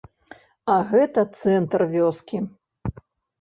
[0.75, 2.37] А гэта цэнтр вёскі!